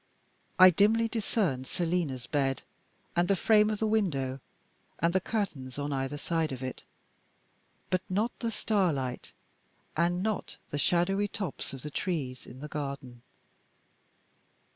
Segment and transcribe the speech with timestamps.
[0.57, 2.63] I dimly discerned Selina's bed,
[3.15, 4.39] and the frame of the window,
[4.97, 6.81] and the curtains on either side of it
[7.91, 9.31] but not the starlight,
[9.95, 13.21] and not the shadowy tops of the trees in the garden.